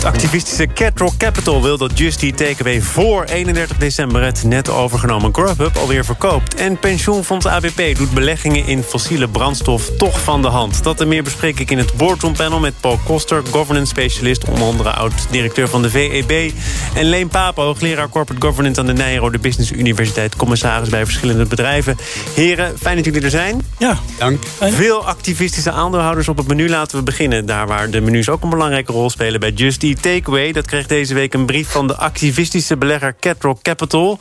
[0.00, 5.34] Het activistische Catrock Capital wil dat Just Eat Takeaway voor 31 december het net overgenomen
[5.34, 6.54] Grubhub alweer verkoopt.
[6.54, 10.82] En pensioenfonds ABP doet beleggingen in fossiele brandstof toch van de hand.
[10.82, 14.64] Dat en meer bespreek ik in het Boardroom Panel met Paul Koster, governance specialist, onder
[14.64, 16.52] andere oud-directeur van de VEB.
[16.94, 21.96] En Leen Papo, hoogleraar corporate governance aan de Nijrode Business Universiteit, commissaris bij verschillende bedrijven.
[22.34, 23.62] Heren, fijn dat jullie er zijn.
[23.78, 24.42] Ja, dank.
[24.60, 26.68] Veel activistische aandeelhouders op het menu.
[26.68, 29.88] Laten we beginnen daar waar de menus ook een belangrijke rol spelen bij Just Eat
[29.94, 30.52] Takeaway.
[30.52, 34.18] Dat kreeg deze week een brief van de activistische belegger Catrock Capital.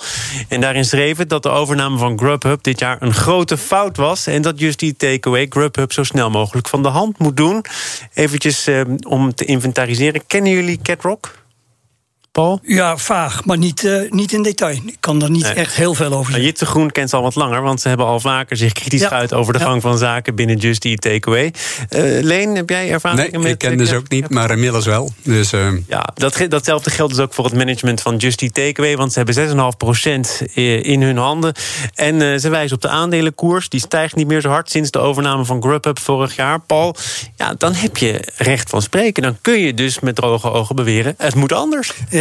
[0.47, 4.27] En daarin schreef het dat de overname van Grubhub dit jaar een grote fout was.
[4.27, 7.65] En dat Just Eat Takeaway Grubhub zo snel mogelijk van de hand moet doen.
[8.13, 10.27] Eventjes eh, om te inventariseren.
[10.27, 11.38] Kennen jullie Catrock?
[12.31, 12.59] Paul?
[12.63, 14.75] Ja, vaag, maar niet, uh, niet in detail.
[14.85, 15.53] Ik kan er niet nee.
[15.53, 16.43] echt heel veel over zeggen.
[16.43, 19.07] Jitse Groen kent ze al wat langer, want ze hebben al vaker zich kritisch ja.
[19.07, 19.65] geuit over de ja.
[19.65, 21.53] gang van zaken binnen Just Eat Takeaway.
[21.89, 23.51] Uh, Leen, heb jij ervaring nee, met...
[23.51, 25.11] ik ken dus ook niet, maar inmiddels wel.
[25.23, 25.67] Dus, uh...
[25.87, 29.23] Ja, dat, datzelfde geldt dus ook voor het management van Just Eat Takeaway, want ze
[29.23, 29.73] hebben
[30.47, 31.53] 6,5% in hun handen.
[31.93, 35.45] En ze wijzen op de aandelenkoers, die stijgt niet meer zo hard sinds de overname
[35.45, 36.59] van Grubhub vorig jaar.
[36.59, 36.95] Paul,
[37.35, 39.23] ja, dan heb je recht van spreken.
[39.23, 41.93] Dan kun je dus met droge ogen beweren, het moet anders.
[42.09, 42.18] Ja,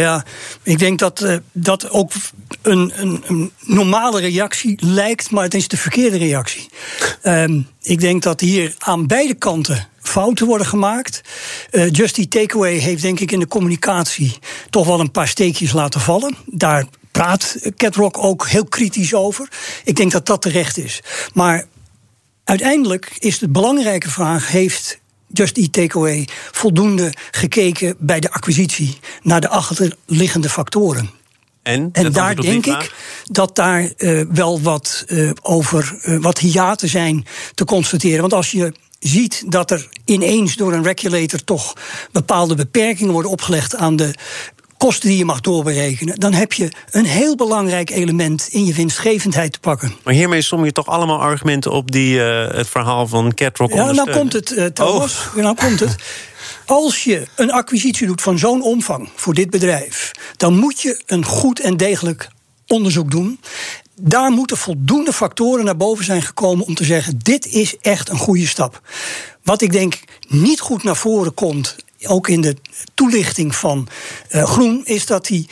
[0.63, 2.11] ik denk dat uh, dat ook
[2.61, 6.69] een, een, een, normale reactie lijkt, maar het is de verkeerde reactie.
[7.23, 11.21] um, ik denk dat hier aan beide kanten fouten worden gemaakt.
[11.71, 14.37] Uh, Just Takeaway heeft denk ik in de communicatie
[14.69, 16.35] toch wel een paar steekjes laten vallen.
[16.45, 19.47] Daar praat Catrock ook heel kritisch over.
[19.83, 21.01] Ik denk dat dat terecht is.
[21.33, 21.65] Maar
[22.43, 24.99] uiteindelijk is de belangrijke vraag: heeft
[25.33, 31.09] Just Eat Takeaway voldoende gekeken bij de acquisitie naar de achterliggende factoren.
[31.63, 32.93] En, en daar denk ik
[33.25, 38.21] dat daar uh, wel wat uh, over uh, wat hiaten zijn te constateren.
[38.21, 41.73] Want als je ziet dat er ineens door een regulator toch
[42.11, 44.15] bepaalde beperkingen worden opgelegd aan de
[44.79, 49.53] kosten die je mag doorberekenen, dan heb je een heel belangrijk element in je winstgevendheid
[49.53, 49.95] te pakken.
[50.03, 53.91] Maar hiermee som je toch allemaal argumenten op die uh, het verhaal van Catrock Ja,
[53.91, 55.27] nou komt het, uh, Thomas.
[55.27, 55.35] Oh.
[55.43, 55.95] Nou komt het.
[56.65, 61.25] Als je een acquisitie doet van zo'n omvang voor dit bedrijf, dan moet je een
[61.25, 62.29] goed en degelijk
[62.67, 63.39] onderzoek doen.
[64.01, 68.17] Daar moeten voldoende factoren naar boven zijn gekomen om te zeggen: dit is echt een
[68.17, 68.81] goede stap.
[69.43, 71.75] Wat ik denk niet goed naar voren komt
[72.07, 72.55] ook in de
[72.93, 73.87] toelichting van
[74.31, 75.47] uh, Groen, is dat hij.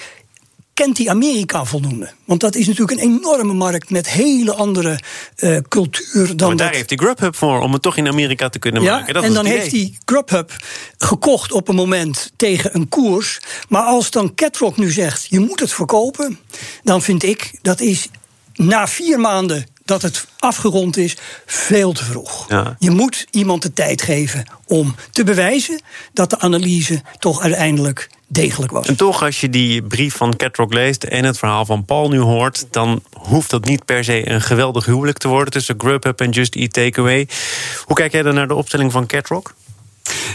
[0.73, 2.09] Kent hij Amerika voldoende?
[2.25, 4.99] Want dat is natuurlijk een enorme markt met hele andere
[5.37, 6.47] uh, cultuur dan.
[6.47, 6.75] Maar daar dat...
[6.75, 9.13] heeft hij Grubhub voor om het toch in Amerika te kunnen ja, maken.
[9.13, 10.55] Dat en dan heeft hij Grubhub
[10.97, 13.39] gekocht op een moment tegen een koers.
[13.69, 16.39] Maar als dan Catrock nu zegt: je moet het verkopen,
[16.83, 18.07] dan vind ik dat is
[18.53, 22.49] na vier maanden dat het afgerond is, veel te vroeg.
[22.49, 22.75] Ja.
[22.79, 25.81] Je moet iemand de tijd geven om te bewijzen
[26.13, 28.87] dat de analyse toch uiteindelijk degelijk was.
[28.87, 32.19] En toch, als je die brief van Catrock leest en het verhaal van Paul nu
[32.19, 36.29] hoort, dan hoeft dat niet per se een geweldig huwelijk te worden tussen Grubhub en
[36.29, 37.27] Just Eat Takeaway.
[37.85, 39.53] Hoe kijk jij dan naar de opstelling van Catrock?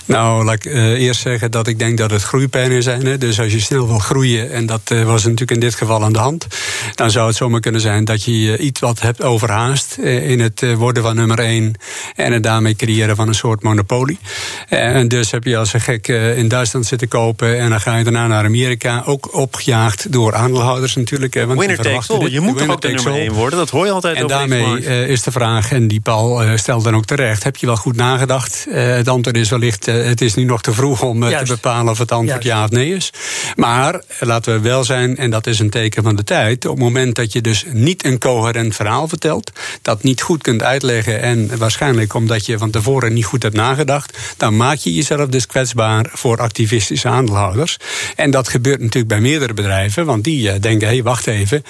[0.04, 3.06] Nou, laat ik uh, eerst zeggen dat ik denk dat het groeipijnen zijn.
[3.06, 3.18] Hè.
[3.18, 6.12] Dus als je snel wil groeien, en dat uh, was natuurlijk in dit geval aan
[6.12, 6.46] de hand,
[6.94, 10.74] dan zou het zomaar kunnen zijn dat je uh, iets wat hebt overhaast in het
[10.76, 11.74] worden van nummer één
[12.14, 14.18] en het daarmee creëren van een soort monopolie.
[14.68, 18.04] en dus heb je als een gek in Duitsland zitten kopen en dan ga je
[18.04, 21.34] daarna naar Amerika, ook opgejaagd door aandeelhouders natuurlijk.
[21.34, 22.30] Want winner takes all.
[22.30, 25.22] Je moet toch ook de nummer één worden, dat hoor je altijd En daarmee is
[25.22, 28.66] de vraag, en die Paul stelt dan ook terecht, heb je wel goed nagedacht?
[28.70, 31.46] het antwoord is wellicht het is nu nog te vroeg om Juist.
[31.46, 32.58] te bepalen of het antwoord Juist.
[32.58, 33.10] ja of nee is.
[33.56, 36.66] Maar laten we wel zijn, en dat is een teken van de tijd.
[36.66, 40.62] Op het moment dat je dus niet een coherent verhaal vertelt, dat niet goed kunt
[40.62, 45.28] uitleggen en waarschijnlijk omdat je van tevoren niet goed hebt nagedacht, dan maak je jezelf
[45.28, 47.76] dus kwetsbaar voor activistische aandeelhouders.
[48.16, 51.64] En dat gebeurt natuurlijk bij meerdere bedrijven, want die denken: hé, hey, wacht even,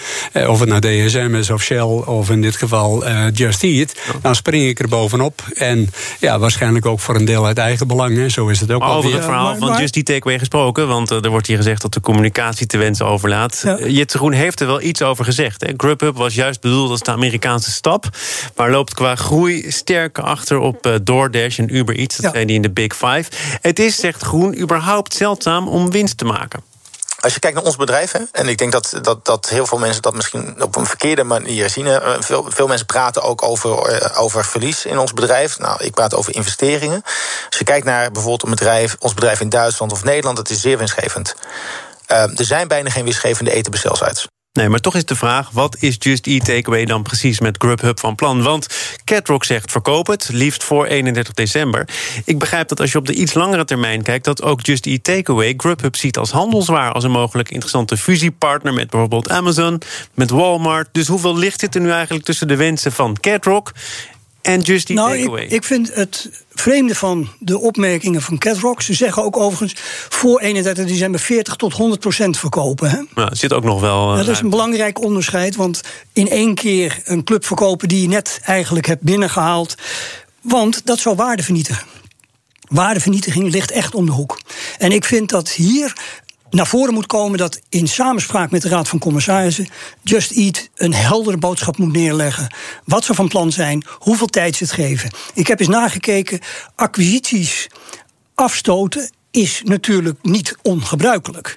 [0.46, 4.68] of het nou DSM is of Shell of in dit geval Just Eat, dan spring
[4.68, 5.42] ik er bovenop.
[5.54, 8.00] En ja, waarschijnlijk ook voor een deel uit eigen belang.
[8.10, 8.28] Hè.
[8.28, 10.88] Zo is het ook maar over het verhaal maar- van maar- Just Takeaway gesproken...
[10.88, 13.60] want eh, er wordt hier gezegd dat de communicatie te wensen overlaat.
[13.64, 13.76] Ja.
[13.78, 15.60] Eh, Jitse Groen heeft er wel iets over gezegd.
[15.60, 15.72] Hè.
[15.76, 18.08] Grubhub was juist bedoeld als de Amerikaanse stap...
[18.56, 22.16] maar loopt qua groei sterk achter op eh, DoorDash en Uber Eats.
[22.16, 22.30] Dat Ja.
[22.32, 23.24] zijn die in de Big Five.
[23.60, 26.62] Het is, zegt Groen, überhaupt zeldzaam om winst te maken.
[27.22, 29.78] Als je kijkt naar ons bedrijf, hè, en ik denk dat, dat, dat heel veel
[29.78, 32.00] mensen dat misschien op een verkeerde manier zien.
[32.18, 35.58] Veel, veel mensen praten ook over, eh, over verlies in ons bedrijf.
[35.58, 37.02] Nou, ik praat over investeringen.
[37.48, 40.60] Als je kijkt naar bijvoorbeeld een bedrijf, ons bedrijf in Duitsland of Nederland, dat is
[40.60, 41.34] zeer winstgevend.
[42.08, 44.26] Uh, er zijn bijna geen winstgevende etenbestelsites.
[44.52, 48.00] Nee, maar toch is de vraag: wat is Just Eat Takeaway dan precies met Grubhub
[48.00, 48.42] van plan?
[48.42, 48.66] Want
[49.04, 51.88] Catrock zegt verkoop het, liefst voor 31 december.
[52.24, 55.04] Ik begrijp dat als je op de iets langere termijn kijkt, dat ook Just Eat
[55.04, 59.80] Takeaway Grubhub ziet als handelswaar, als een mogelijk interessante fusiepartner met bijvoorbeeld Amazon,
[60.14, 60.88] met Walmart.
[60.92, 63.72] Dus hoeveel licht zit er nu eigenlijk tussen de wensen van Catrock
[64.42, 65.44] en Just Eat nou, Takeaway?
[65.44, 68.82] Ik, ik vind het vreemde van de opmerkingen van Catrock.
[68.82, 72.90] Ze zeggen ook overigens voor 31 december 40 tot 100 procent verkopen.
[72.90, 73.00] Hè?
[73.14, 74.10] Nou, zit ook nog wel.
[74.10, 75.80] Uh, dat is een belangrijk onderscheid, want
[76.12, 79.74] in één keer een club verkopen die je net eigenlijk hebt binnengehaald.
[80.40, 81.86] Want dat zou waarde vernietigen.
[82.68, 84.40] Waardevernietiging ligt echt om de hoek.
[84.78, 85.92] En ik vind dat hier
[86.52, 89.68] naar voren moet komen dat in samenspraak met de Raad van Commissarissen
[90.02, 92.54] Just Eat een heldere boodschap moet neerleggen.
[92.84, 95.10] Wat ze van plan zijn, hoeveel tijd ze het geven.
[95.34, 96.40] Ik heb eens nagekeken,
[96.74, 97.68] acquisities
[98.34, 101.56] afstoten is natuurlijk niet ongebruikelijk.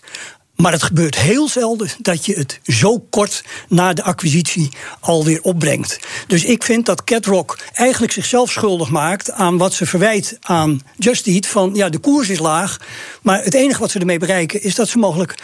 [0.56, 4.70] Maar het gebeurt heel zelden dat je het zo kort na de acquisitie
[5.00, 6.00] alweer opbrengt.
[6.28, 11.28] Dus ik vind dat Catrock eigenlijk zichzelf schuldig maakt aan wat ze verwijt aan Just
[11.28, 11.46] Eat.
[11.46, 12.80] Van ja, de koers is laag.
[13.22, 15.36] Maar het enige wat ze ermee bereiken is dat ze mogelijk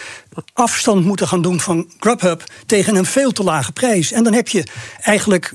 [0.53, 4.11] afstand moeten gaan doen van Grubhub tegen een veel te lage prijs.
[4.11, 4.63] En dan heb je
[5.01, 5.53] eigenlijk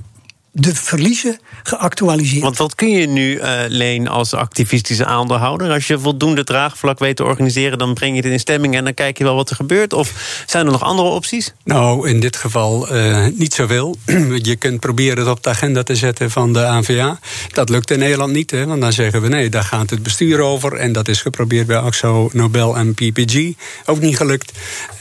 [0.58, 2.42] de verliezen geactualiseerd.
[2.42, 5.70] Want wat kun je nu, uh, Leen, als activistische aandeelhouder?
[5.70, 8.94] Als je voldoende draagvlak weet te organiseren, dan breng je het in stemming en dan
[8.94, 9.92] kijk je wel wat er gebeurt.
[9.92, 11.52] Of zijn er nog andere opties?
[11.64, 13.96] Nou, in dit geval uh, niet zoveel.
[14.42, 17.18] je kunt proberen het op de agenda te zetten van de ANVA.
[17.52, 20.40] Dat lukt in Nederland niet, hè, want dan zeggen we nee, daar gaat het bestuur
[20.40, 20.72] over.
[20.72, 23.52] En dat is geprobeerd bij AXO, Nobel en PPG.
[23.84, 24.52] Ook niet gelukt.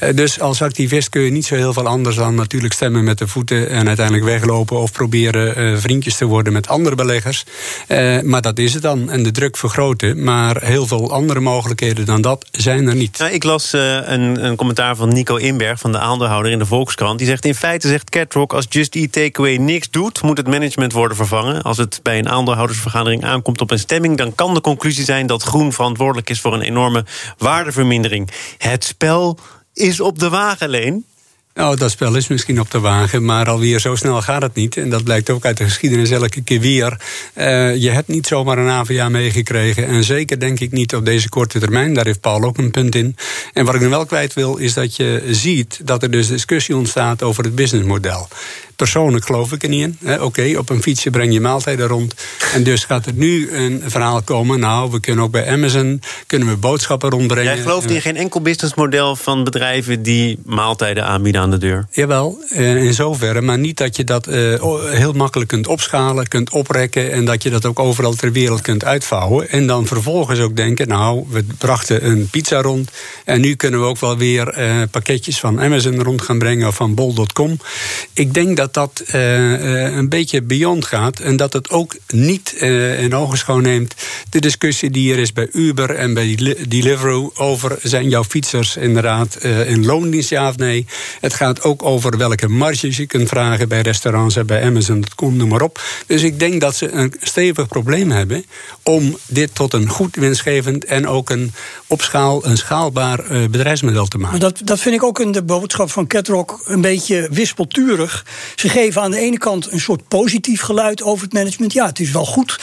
[0.03, 3.17] Uh, dus als activist kun je niet zo heel veel anders dan natuurlijk stemmen met
[3.17, 5.44] de voeten en uiteindelijk weglopen of proberen
[5.77, 7.43] vriendjes te worden met andere beleggers.
[7.87, 9.09] Uh, maar dat is het dan.
[9.09, 10.23] En de druk vergroten.
[10.23, 13.19] Maar heel veel andere mogelijkheden dan dat zijn er niet.
[13.31, 17.17] Ik las een, een, commentaar van Nico Inberg, van de aandeelhouder in de Volkskrant.
[17.17, 20.91] Die zegt: In feite zegt Catrock: als Just Eat Takeaway niks doet, moet het management
[20.91, 21.61] worden vervangen.
[21.61, 25.43] Als het bij een aandeelhoudersvergadering aankomt op een stemming, dan kan de conclusie zijn dat
[25.43, 27.05] Groen verantwoordelijk is voor een enorme
[27.37, 28.29] waardevermindering.
[28.57, 29.37] Het spel
[29.73, 31.05] is op de wagen, Leen.
[31.55, 34.77] Nou, dat spel is misschien op de wagen, maar alweer zo snel gaat het niet.
[34.77, 36.99] En dat blijkt ook uit de geschiedenis elke keer weer.
[37.37, 39.87] Uh, je hebt niet zomaar een AVA meegekregen.
[39.87, 41.93] En zeker denk ik niet op deze korte termijn.
[41.93, 43.15] Daar heeft Paul ook een punt in.
[43.53, 46.75] En wat ik nog wel kwijt wil, is dat je ziet dat er dus discussie
[46.75, 48.27] ontstaat over het businessmodel.
[48.75, 49.97] Persoonlijk geloof ik er niet in.
[50.13, 52.13] Oké, okay, op een fietsje breng je maaltijden rond.
[52.53, 54.59] En dus gaat er nu een verhaal komen.
[54.59, 57.53] Nou, we kunnen ook bij Amazon kunnen we boodschappen rondbrengen.
[57.53, 61.87] Jij gelooft in geen enkel businessmodel van bedrijven die maaltijden aanbieden de deur?
[61.91, 63.41] Jawel, in zoverre.
[63.41, 64.33] Maar niet dat je dat uh,
[64.85, 67.11] heel makkelijk kunt opschalen, kunt oprekken.
[67.11, 69.49] En dat je dat ook overal ter wereld kunt uitvouwen.
[69.49, 72.91] En dan vervolgens ook denken: nou, we brachten een pizza rond.
[73.25, 76.75] En nu kunnen we ook wel weer uh, pakketjes van Amazon rond gaan brengen of
[76.75, 77.57] van bol.com.
[78.13, 81.19] Ik denk dat dat een beetje beyond gaat.
[81.19, 82.51] En dat het ook niet
[82.97, 83.95] in ogenschouw neemt
[84.29, 89.35] de discussie die er is bij Uber en bij Deliveroo over zijn jouw fietsers inderdaad
[89.43, 90.85] in loondienst ja of nee.
[91.19, 95.49] Het gaat ook over welke marges je kunt vragen bij restaurants en bij Amazon.com, noem
[95.49, 95.81] maar op.
[96.05, 98.45] Dus ik denk dat ze een stevig probleem hebben
[98.83, 101.53] om dit tot een goed winstgevend en ook een
[101.87, 104.39] op schaal een schaalbaar bedrijfsmodel te maken.
[104.39, 108.25] Dat, dat vind ik ook in de boodschap van Catrock een beetje wispelturig.
[108.55, 111.73] Ze geven aan de ene kant een soort positief geluid over het management.
[111.73, 112.59] Ja, het is wel goed.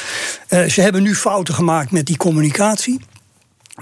[0.48, 3.00] Uh, ze hebben nu fouten gemaakt met die communicatie.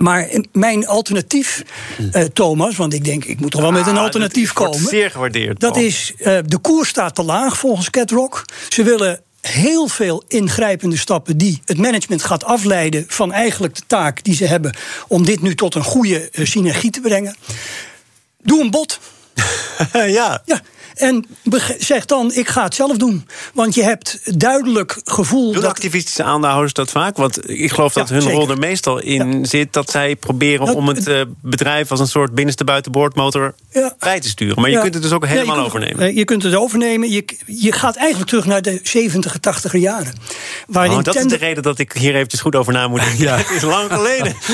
[0.03, 1.63] Maar mijn alternatief,
[1.99, 4.89] uh, Thomas, want ik denk ik moet toch wel met een Ah, alternatief dat komen.
[4.89, 5.61] zeer gewaardeerd.
[5.61, 8.45] Dat is, uh, de koers staat te laag volgens Catrock.
[8.69, 14.25] Ze willen heel veel ingrijpende stappen die het management gaat afleiden van eigenlijk de taak
[14.25, 14.77] die ze hebben
[15.09, 17.37] om dit nu tot een goede uh, synergie te brengen.
[18.43, 19.01] Doe een bod.
[19.93, 20.43] ja.
[20.45, 20.61] Ja,
[20.95, 21.27] en
[21.79, 23.27] zeg dan, ik ga het zelf doen.
[23.55, 25.53] Want je hebt duidelijk gevoel.
[25.53, 25.71] Doen dat...
[25.71, 27.17] activistische aandeelhouders dat vaak?
[27.17, 28.39] Want ik geloof dat Ja, hun zeker.
[28.39, 29.45] rol er meestal in Ja.
[29.45, 33.95] zit dat zij proberen Dat- om het eh, bedrijf als een soort binnenste buitenboordmotor Ja.
[33.99, 34.61] bij te sturen.
[34.61, 34.83] Maar je Ja.
[34.83, 36.09] kunt het dus ook Ja, je helemaal kunt- overnemen.
[36.09, 37.11] eh, Je kunt het overnemen.
[37.11, 40.15] Je, je gaat eigenlijk terug naar de 70, 80 jaren.
[40.67, 43.19] Waarin Oh, dat is de reden dat ik hier eventjes goed over na moet denken.
[43.31, 43.37] Ja.
[43.37, 44.35] Het is lang geleden.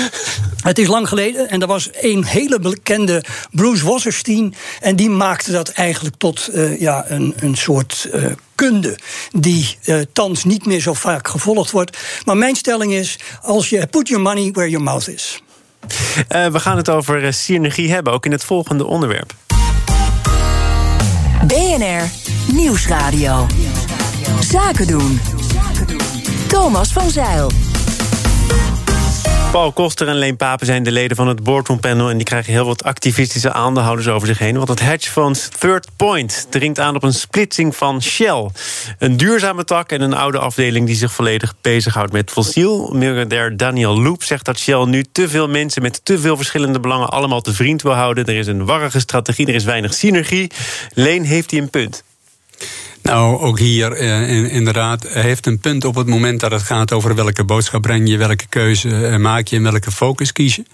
[0.62, 4.55] Het is lang geleden en er was een hele bekende Bruce Wasserstein.
[4.81, 8.99] En die maakte dat eigenlijk tot eh, ja, een, een soort eh, kunde.
[9.30, 11.99] Die eh, thans niet meer zo vaak gevolgd wordt.
[12.25, 15.42] Maar mijn stelling is: als je put your money where your mouth is.
[16.28, 19.35] Uh, we gaan het over uh, synergie hebben, ook in het volgende onderwerp.
[21.47, 22.11] BNR
[22.52, 23.47] Nieuwsradio.
[24.40, 25.21] Zaken doen.
[26.49, 27.50] Thomas van Zeil.
[29.57, 32.11] Paul Koster en Leen Papen zijn de leden van het boardroom panel...
[32.11, 34.57] en die krijgen heel wat activistische aandeelhouders over zich heen.
[34.57, 38.51] Want het hedgefonds Third Point dringt aan op een splitsing van Shell.
[38.99, 42.91] Een duurzame tak en een oude afdeling die zich volledig bezighoudt met fossiel.
[42.95, 45.83] Miljardair Daniel Loop zegt dat Shell nu te veel mensen...
[45.83, 48.25] met te veel verschillende belangen allemaal te vriend wil houden.
[48.25, 50.51] Er is een warrige strategie, er is weinig synergie.
[50.95, 52.05] Leen heeft hij een punt.
[53.07, 57.15] Nou, ook hier uh, inderdaad heeft een punt op het moment dat het gaat over
[57.15, 60.65] welke boodschap breng je, welke keuze uh, maak je en welke focus kies je.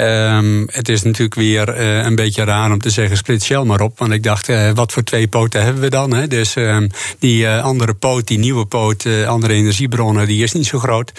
[0.00, 3.80] Um, het is natuurlijk weer uh, een beetje raar om te zeggen split Shell maar
[3.80, 6.14] op, want ik dacht wat voor twee poten hebben we dan?
[6.14, 6.26] Hè?
[6.26, 11.12] Dus um, die andere poot, die nieuwe poot, andere energiebronnen, die is niet zo groot.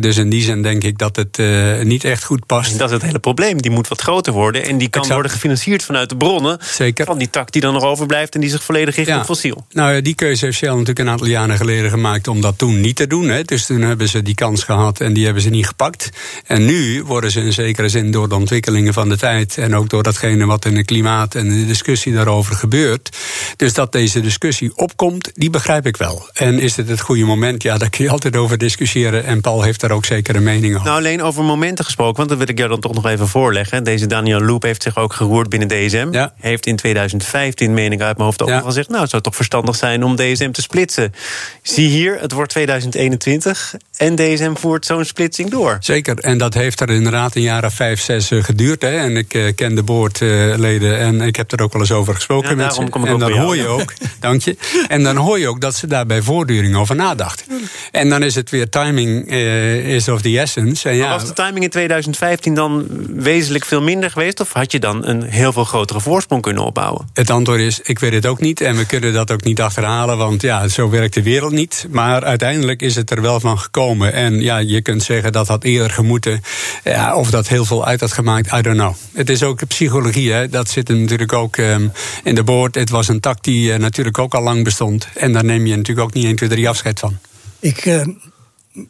[0.00, 1.38] dus in die zin denk ik dat het
[1.84, 2.78] niet echt goed past.
[2.78, 3.62] Dat is het hele probleem.
[3.62, 7.06] Die moet wat groter worden en die kan worden gefinancierd vanuit de bronnen Zeker.
[7.06, 9.18] van die tak die dan nog overblijft en die zich volledig richt ja.
[9.18, 9.66] op fossiel.
[9.70, 12.80] Nou, nou, die keuze heeft Shell natuurlijk een aantal jaren geleden gemaakt om dat toen
[12.80, 13.28] niet te doen.
[13.28, 13.42] Hè.
[13.42, 16.10] Dus toen hebben ze die kans gehad en die hebben ze niet gepakt.
[16.46, 19.88] En nu worden ze in zekere zin door de ontwikkelingen van de tijd en ook
[19.88, 23.16] door datgene wat in het klimaat en de discussie daarover gebeurt.
[23.56, 26.28] Dus dat deze discussie opkomt, die begrijp ik wel.
[26.32, 27.62] En is het het goede moment?
[27.62, 29.24] Ja, daar kun je altijd over discussiëren.
[29.24, 30.86] En Paul heeft daar ook zeker een mening over.
[30.86, 33.84] Nou, alleen over momenten gesproken, want dat wil ik jou dan toch nog even voorleggen.
[33.84, 36.08] Deze Daniel Loop heeft zich ook geroerd binnen DSM.
[36.10, 36.32] Ja.
[36.40, 38.58] Heeft in 2015, meen ik uit mijn hoofd, ook ja.
[38.58, 41.14] al gezegd: Nou, het zou toch verstandig zijn om DSM te splitsen.
[41.62, 45.76] Zie hier, het wordt 2021 en DSM voert zo'n splitsing door.
[45.80, 48.82] Zeker, en dat heeft er inderdaad een jaar of vijf, zes eh, geduurd.
[48.82, 48.96] Hè.
[48.96, 52.50] En ik uh, ken de boordleden en ik heb er ook wel eens over gesproken
[52.50, 52.80] ja, met ze.
[52.80, 54.56] En dan hoor je ook, dank je.
[54.88, 57.46] En dan hoor je ook dat ze daar bij voortduring over nadachten.
[57.90, 60.88] En dan is het weer timing uh, is of the essence.
[60.88, 64.40] En ja, was de timing in 2015 dan wezenlijk veel minder geweest?
[64.40, 67.08] Of had je dan een heel veel grotere voorsprong kunnen opbouwen?
[67.12, 68.60] Het antwoord is, ik weet het ook niet.
[68.60, 71.86] En we kunnen dat ook niet achterhalen, want ja, zo werkt de wereld niet.
[71.90, 74.12] Maar uiteindelijk is het er wel van gekomen.
[74.12, 76.42] En ja, je kunt zeggen dat had eerder gemoeten.
[76.84, 78.94] Ja, of dat heel veel uit had gemaakt, I don't know.
[79.12, 80.48] Het is ook psychologie, hè.
[80.48, 81.92] dat zit natuurlijk ook um,
[82.24, 82.74] in de boord.
[82.74, 85.08] Het was een tak die uh, natuurlijk ook al lang bestond.
[85.14, 87.18] En daar neem je natuurlijk ook niet 1, 2, 3 afscheid van.
[87.60, 88.06] Ik, uh,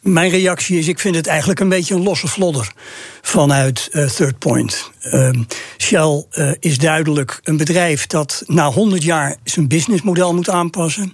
[0.00, 2.72] mijn reactie is, ik vind het eigenlijk een beetje een losse vlodder
[3.22, 4.90] vanuit uh, Third Point.
[5.02, 5.30] Uh,
[5.78, 11.12] Shell uh, is duidelijk een bedrijf dat na 100 jaar zijn businessmodel moet aanpassen.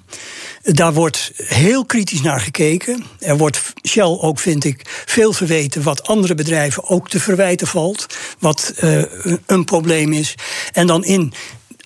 [0.62, 3.04] Daar wordt heel kritisch naar gekeken.
[3.18, 8.06] Er wordt Shell ook, vind ik, veel verweten wat andere bedrijven ook te verwijten valt.
[8.38, 9.02] Wat uh,
[9.46, 10.34] een probleem is.
[10.72, 11.32] En dan in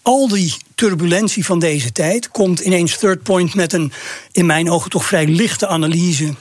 [0.03, 3.93] al die turbulentie van deze tijd komt ineens Third Point met een,
[4.33, 6.35] in mijn ogen toch vrij lichte analyse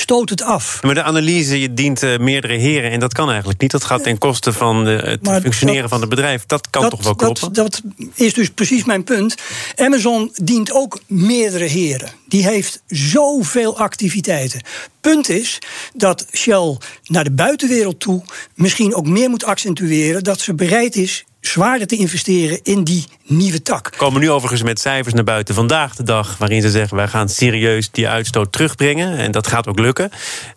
[0.00, 0.82] stoot het af.
[0.82, 3.70] Maar de analyse je dient uh, meerdere heren en dat kan eigenlijk niet.
[3.70, 6.46] Dat gaat ten koste van de, het maar functioneren dat, van het bedrijf.
[6.46, 7.52] Dat kan toch wel kloppen?
[7.52, 7.82] Dat, dat,
[8.14, 9.34] is dus precies mijn punt.
[9.76, 12.10] Amazon dient ook meerdere heren.
[12.28, 14.60] Die heeft zoveel activiteiten.
[15.00, 15.58] Punt is
[15.94, 18.22] dat Shell naar de buitenwereld toe
[18.54, 23.62] misschien ook meer moet accentueren dat ze bereid is zwaarder te investeren in die nieuwe
[23.62, 23.92] tak.
[23.96, 26.38] Komen nu overigens met cijfers naar buiten vandaag de dag...
[26.38, 29.18] waarin ze zeggen wij gaan serieus die uitstoot terugbrengen.
[29.18, 30.10] En dat gaat ook lukken.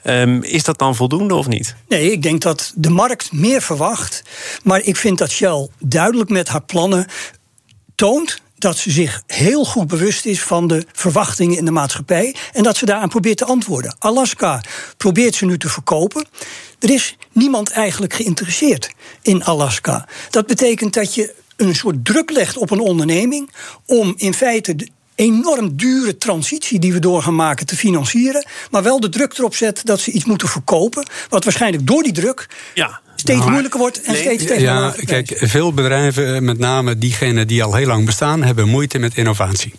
[0.03, 1.75] Um, is dat dan voldoende of niet?
[1.87, 4.23] Nee, ik denk dat de markt meer verwacht.
[4.63, 7.05] Maar ik vind dat Shell duidelijk met haar plannen
[7.95, 12.63] toont dat ze zich heel goed bewust is van de verwachtingen in de maatschappij en
[12.63, 13.95] dat ze daaraan probeert te antwoorden.
[13.99, 14.61] Alaska
[14.97, 16.25] probeert ze nu te verkopen.
[16.83, 20.07] Er is niemand eigenlijk geïnteresseerd in Alaska.
[20.29, 23.49] Dat betekent dat je een soort druk legt op een onderneming
[23.85, 24.75] om in feite
[25.15, 29.55] enorm dure transitie die we door gaan maken te financieren, maar wel de druk erop
[29.55, 33.79] zet dat ze iets moeten verkopen, wat waarschijnlijk door die druk ja steeds nou, moeilijker
[33.79, 38.05] wordt en steeds tegen Ja, kijk, veel bedrijven, met name diegenen die al heel lang
[38.05, 39.73] bestaan, hebben moeite met innovatie.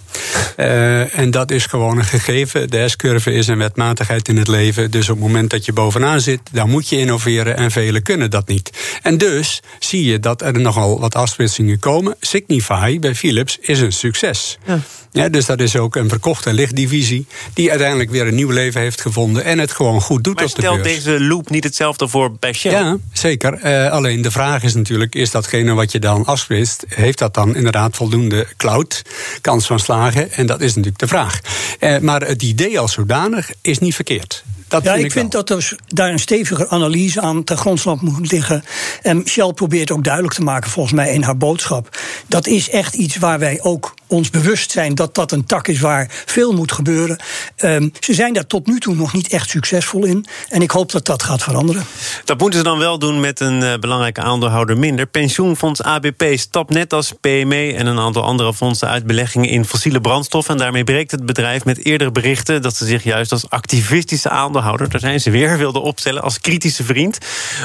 [0.57, 2.71] Uh, en dat is gewoon een gegeven.
[2.71, 4.91] De S-curve is een wetmatigheid in het leven.
[4.91, 8.31] Dus op het moment dat je bovenaan zit, dan moet je innoveren en velen kunnen
[8.31, 8.71] dat niet.
[9.03, 12.17] En dus zie je dat er nogal wat afsplitsingen komen.
[12.21, 14.59] Signify bij Philips is een succes.
[14.67, 14.81] Ja.
[15.23, 19.00] Ja, dus dat is ook een verkochte lichtdivisie die uiteindelijk weer een nieuw leven heeft
[19.00, 20.75] gevonden en het gewoon goed doet maar op de beurs.
[20.75, 22.73] Maar stelt deze loop niet hetzelfde voor bij Shell?
[22.73, 23.59] Ja, zeker.
[23.64, 27.56] Uh, alleen de vraag is natuurlijk, is datgene wat je dan afsplitst, heeft dat dan
[27.56, 29.02] inderdaad voldoende cloud,
[29.40, 30.33] kans van slagen?
[30.33, 31.40] En dat is natuurlijk de vraag.
[31.80, 34.44] Uh, maar het idee als zodanig is niet verkeerd.
[34.68, 38.00] Dat ja, vind ik, ik vind dat er daar een stevige analyse aan ten grondslag
[38.00, 38.64] moet liggen.
[39.02, 41.99] En Shell probeert ook duidelijk te maken, volgens mij, in haar boodschap.
[42.26, 45.80] Dat is echt iets waar wij ook ons bewust zijn dat dat een tak is
[45.80, 47.18] waar veel moet gebeuren.
[47.56, 50.26] Ehm, ze zijn daar tot nu toe nog niet echt succesvol in.
[50.49, 51.85] En ik hoop dat dat gaat veranderen.
[52.25, 55.06] Dat moeten ze dan wel doen met een uh, belangrijke aandeelhouder minder.
[55.06, 60.00] Pensioenfonds ABP stapt net als PME en een aantal andere fondsen uit beleggingen in fossiele
[60.00, 60.54] brandstoffen.
[60.54, 64.90] En daarmee breekt het bedrijf met eerdere berichten dat ze zich juist als activistische aandeelhouder,
[64.90, 67.18] daar zijn ze weer, wilden opstellen als kritische vriend.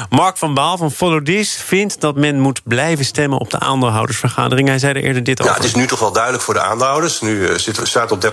[0.08, 4.68] Mark van Baal van Follow This vindt dat men moet blijven stemmen op de aandeelhoudersvergadering.
[4.68, 5.52] Hij zei er eerder dit over.
[5.52, 7.20] Ja, het is nu toch wel duidelijk voor de aandeelhouders.
[7.20, 8.26] Nu uh, zit, staat op 30%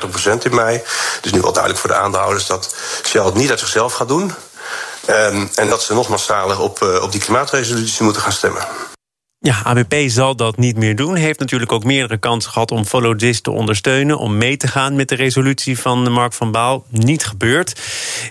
[0.44, 0.82] in mei.
[1.16, 4.08] Het is nu wel duidelijk voor de aandeelhouders dat Shell het niet uit zichzelf gaat
[4.08, 4.34] doen.
[5.10, 8.68] Um, en dat ze nog massaler op, uh, op die klimaatresolutie moeten gaan stemmen.
[9.40, 11.16] Ja, ABP zal dat niet meer doen.
[11.16, 14.18] Heeft natuurlijk ook meerdere kansen gehad om Follow This te ondersteunen.
[14.18, 16.86] Om mee te gaan met de resolutie van Mark van Baal.
[16.90, 17.82] Niet gebeurd.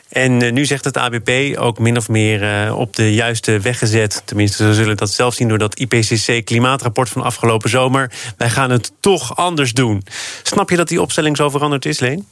[0.09, 3.79] En uh, nu zegt het ABP ook min of meer uh, op de juiste weg
[3.79, 4.23] gezet.
[4.25, 8.13] Tenminste, ze zullen dat zelf zien door dat IPCC-klimaatrapport van afgelopen zomer.
[8.37, 10.03] Wij gaan het toch anders doen.
[10.43, 12.27] Snap je dat die opstelling zo veranderd is, Leen?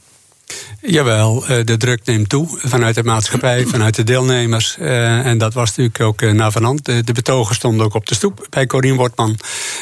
[0.81, 4.77] Jawel, eh, de druk neemt toe vanuit de maatschappij, vanuit de deelnemers.
[4.79, 6.85] Eh, en dat was natuurlijk ook eh, navenant.
[6.85, 9.37] De betogen stonden ook op de stoep bij Corien Wortman.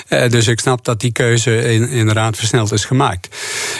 [0.08, 3.28] Dus ik snap dat die keuze inderdaad versneld is gemaakt.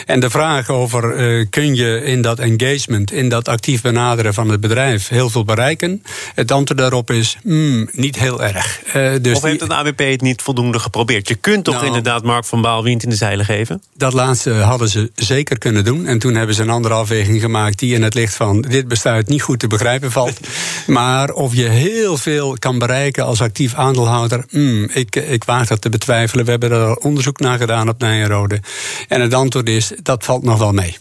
[0.06, 4.60] En de vraag over kun je in dat engagement, in dat actief benaderen van het
[4.60, 6.02] bedrijf heel veel bereiken?
[6.34, 8.82] Het antwoord daarop is mm, niet heel erg.
[9.20, 11.28] Dus of heeft het ABP het niet voldoende geprobeerd?
[11.28, 13.82] Je kunt toch nou, inderdaad Mark van Baal wind in de zeilen geven?
[13.96, 16.06] Dat laatste hadden ze zeker kunnen doen.
[16.06, 19.28] En toen hebben ze een andere afweging gemaakt die in het licht van dit besluit
[19.28, 20.40] niet goed te begrijpen valt.
[20.86, 25.80] maar of je heel veel kan bereiken als actief aandeelhouder, mm, ik, ik waag dat
[25.80, 26.44] te betwijfelen.
[26.44, 28.60] We hebben er onderzoek naar gedaan op Nijenrode.
[29.08, 30.96] En het antwoord is, dat valt nog wel mee.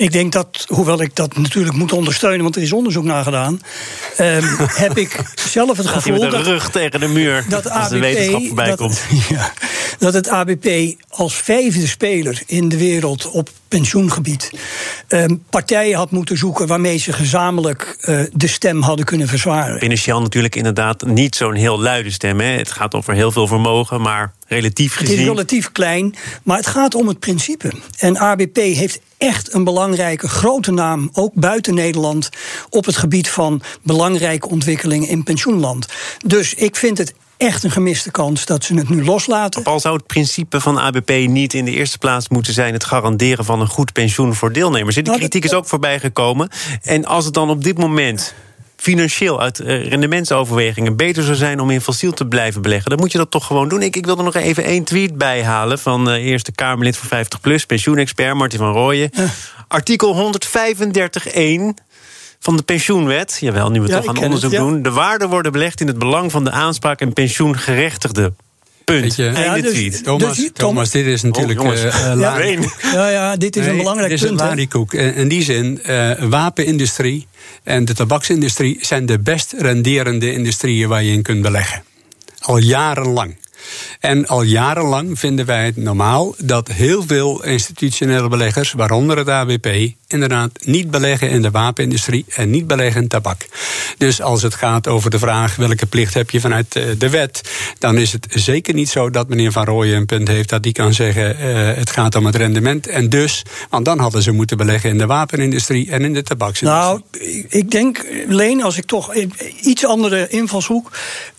[0.00, 3.60] Ik denk dat, hoewel ik dat natuurlijk moet ondersteunen, want er is onderzoek naar gedaan,
[4.20, 4.44] um,
[4.84, 6.18] heb ik zelf het gevoel.
[6.18, 9.02] Met de rug tegen de muur dat als ABP, de wetenschap voorbij dat, komt.
[9.28, 9.52] Ja,
[9.98, 10.68] dat het ABP
[11.08, 14.50] als vijfde speler in de wereld op pensioengebied
[15.08, 19.96] um, partijen had moeten zoeken waarmee ze gezamenlijk uh, de stem hadden kunnen verzwaren.
[19.96, 22.40] Shell natuurlijk inderdaad niet zo'n heel luide stem.
[22.40, 22.56] Hè.
[22.56, 25.10] Het gaat over heel veel vermogen, maar relatief gezien.
[25.10, 27.72] Het is relatief klein, maar het gaat om het principe.
[27.98, 32.28] En ABP heeft echt een belangrijke grote naam, ook buiten Nederland,
[32.70, 35.86] op het gebied van belangrijke ontwikkelingen in pensioenland.
[36.26, 39.64] Dus ik vind het echt een gemiste kans dat ze het nu loslaten.
[39.64, 43.44] Al zou het principe van ABP niet in de eerste plaats moeten zijn het garanderen
[43.44, 44.94] van een goed pensioen voor deelnemers.
[44.94, 46.48] Die nou, kritiek is ook voorbij gekomen.
[46.82, 48.34] En als het dan op dit moment
[48.80, 53.12] financieel uit uh, rendementsoverwegingen beter zou zijn om in fossiel te blijven beleggen, dan moet
[53.12, 53.82] je dat toch gewoon doen.
[53.82, 57.24] Ik, ik wil er nog even één tweet bij halen van uh, eerste Kamerlid van
[57.24, 59.10] 50PLUS, pensioenexpert Martin van Rooyen.
[59.18, 59.30] Uh.
[59.68, 61.84] Artikel 135.1
[62.38, 63.36] van de pensioenwet.
[63.40, 64.66] Jawel, nu we ja, toch aan onderzoek het, ja.
[64.66, 64.82] doen.
[64.82, 68.32] De waarden worden belegd in het belang van de aanspraak en pensioengerechtigde.
[68.90, 69.16] Punt.
[69.16, 70.04] Je, ja, dus, tweet.
[70.04, 71.82] Thomas, dus, Thomas, dit is natuurlijk oh, uh,
[72.20, 72.38] ja.
[72.92, 74.30] ja, ja, dit is nee, een belangrijk dit punt.
[74.30, 74.94] Dit is een larikoek.
[74.94, 77.26] In die zin, uh, wapenindustrie
[77.62, 81.82] en de tabaksindustrie zijn de best renderende industrieën waar je in kunt beleggen.
[82.38, 83.36] Al jarenlang.
[84.00, 89.68] En al jarenlang vinden wij het normaal dat heel veel institutionele beleggers, waaronder het ABP,
[90.08, 93.46] inderdaad niet beleggen in de wapenindustrie en niet beleggen in tabak.
[93.98, 97.40] Dus als het gaat over de vraag welke plicht heb je vanuit eh, de wet,
[97.78, 100.72] dan is het zeker niet zo dat meneer Van Rooyen een punt heeft dat die
[100.72, 102.86] kan zeggen uh, het gaat om het rendement.
[102.86, 107.04] En dus, want dan hadden ze moeten beleggen in de wapenindustrie en in de tabaksindustrie.
[107.20, 109.14] Nou, ik denk, Leen, als ik toch
[109.60, 110.90] iets andere invalshoek.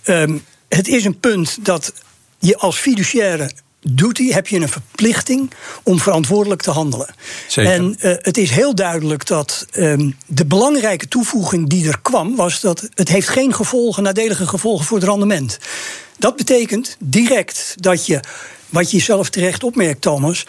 [0.05, 1.93] Um, het is een punt dat
[2.41, 3.51] je als fiduciaire
[3.81, 5.51] duty heb je een verplichting
[5.83, 7.15] om verantwoordelijk te handelen.
[7.47, 7.71] Zeker.
[7.71, 12.59] En uh, het is heel duidelijk dat um, de belangrijke toevoeging die er kwam, was
[12.59, 15.57] dat het heeft geen gevolgen, nadelige gevolgen voor het rendement.
[16.17, 18.19] Dat betekent direct dat je,
[18.69, 20.45] wat je zelf terecht opmerkt, Thomas,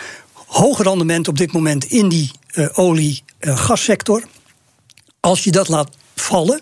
[0.47, 4.19] hoger rendement op dit moment in die uh, olie-gassector.
[4.19, 4.27] Uh,
[5.21, 6.61] als je dat laat vallen,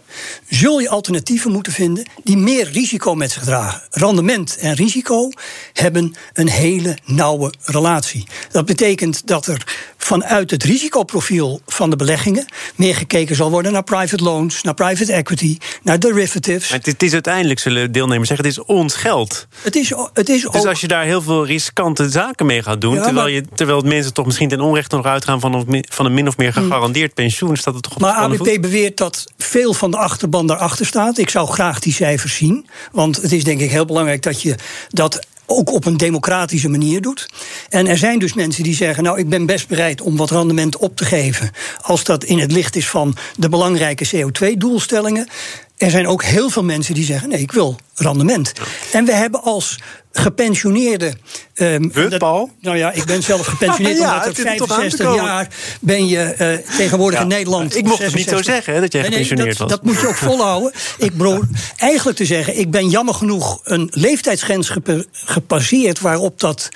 [0.48, 3.82] zul je alternatieven moeten vinden die meer risico met zich dragen.
[3.90, 5.30] Rendement en risico
[5.72, 8.26] hebben een hele nauwe relatie.
[8.50, 13.84] Dat betekent dat er vanuit het risicoprofiel van de beleggingen meer gekeken zal worden naar
[13.84, 16.70] private loans, naar private equity, naar derivatives.
[16.70, 19.46] Maar het is uiteindelijk, zullen deelnemers zeggen, het is ons geld.
[19.62, 22.94] Het is, het is dus als je daar heel veel riskante zaken mee gaat doen,
[22.94, 26.28] ja, terwijl, je, terwijl mensen toch misschien ten onrechte nog uitgaan van, van een min
[26.28, 29.96] of meer gegarandeerd pensioen, staat het toch op Maar ABP beweert dat veel van de
[29.96, 31.18] achterban daarachter staat.
[31.18, 32.66] Ik zou graag die cijfers zien.
[32.92, 34.54] Want het is denk ik heel belangrijk dat je
[34.88, 37.28] dat ook op een democratische manier doet.
[37.68, 40.76] En er zijn dus mensen die zeggen: Nou, ik ben best bereid om wat rendement
[40.76, 41.50] op te geven.
[41.80, 45.28] als dat in het licht is van de belangrijke CO2-doelstellingen.
[45.76, 48.52] er zijn ook heel veel mensen die zeggen: nee, ik wil rendement.
[48.92, 49.78] En we hebben als
[50.12, 51.12] gepensioneerde.
[51.55, 52.51] Um, Paul?
[52.61, 53.99] Nou ja, ik ben zelf gepensioneerd.
[53.99, 55.49] ja, omdat 65 jaar
[55.81, 57.77] ben je uh, tegenwoordig in Nederland.
[57.77, 59.70] Ik mocht het niet zo zeggen hè, dat jij gepensioneerd nee, dat, was.
[59.70, 60.73] Dat moet je ook volhouden.
[60.99, 61.42] ik bedoel,
[61.77, 64.73] eigenlijk te zeggen, ik ben jammer genoeg een leeftijdsgrens
[65.12, 66.68] gepasseerd waarop dat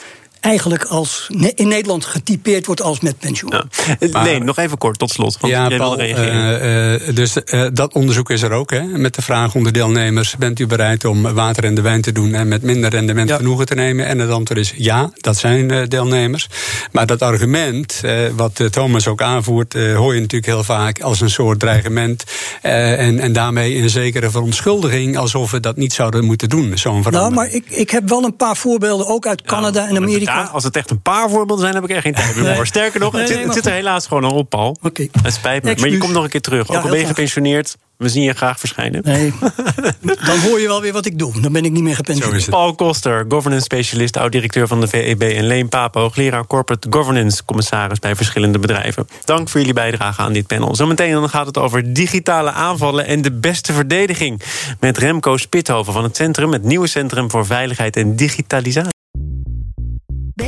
[0.45, 3.53] eigenlijk als in Nederland getypeerd wordt als met pensioen.
[4.01, 4.23] Ja.
[4.23, 5.37] nee, nog even kort tot slot.
[5.41, 8.71] Want ja, Paul, uh, uh, dus uh, dat onderzoek is er ook.
[8.71, 12.13] Hè, met de vraag onder deelnemers: bent u bereid om water en de wijn te
[12.13, 13.37] doen en met minder rendement ja.
[13.37, 14.07] genoegen te nemen?
[14.07, 16.49] En het antwoord is ja, dat zijn deelnemers.
[16.93, 18.01] Maar dat argument,
[18.37, 22.25] wat Thomas ook aanvoert, hoor je natuurlijk heel vaak als een soort dreigement.
[22.63, 26.79] en, en daarmee een zekere verontschuldiging, alsof we dat niet zouden moeten doen.
[26.79, 30.34] Zo'n nou, maar ik, ik heb wel een paar voorbeelden, ook uit Canada en Amerika
[30.43, 32.67] als het echt een paar voorbeelden zijn, heb ik echt geen tijd meer voor.
[32.67, 34.77] Sterker nog, het, zit, het zit er helaas gewoon al op, Paul.
[34.83, 35.11] Okay.
[35.23, 35.75] Het spijt me.
[35.81, 36.69] Maar je komt nog een keer terug.
[36.69, 39.01] Ook al ben je gepensioneerd, we zien je graag verschijnen.
[39.05, 39.33] Nee,
[40.27, 41.41] dan hoor je wel weer wat ik doe.
[41.41, 42.51] Dan ben ik niet meer gepensioneerd.
[42.51, 45.23] Paul Koster, governance specialist, oud-directeur van de VEB...
[45.23, 47.99] en Leen Papo, hoogleraar corporate governance commissaris...
[47.99, 49.09] bij verschillende bedrijven.
[49.25, 50.75] Dank voor jullie bijdrage aan dit panel.
[50.75, 54.43] Zometeen dan gaat het over digitale aanvallen en de beste verdediging...
[54.81, 56.53] met Remco Spithoven van het Centrum...
[56.53, 58.94] het nieuwe Centrum voor Veiligheid en Digitalisatie.